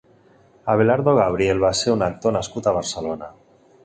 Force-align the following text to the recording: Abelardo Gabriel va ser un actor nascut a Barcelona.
Abelardo 0.73 1.11
Gabriel 1.19 1.61
va 1.63 1.71
ser 1.79 1.93
un 1.97 2.05
actor 2.07 2.33
nascut 2.39 2.71
a 2.71 2.73
Barcelona. 2.79 3.29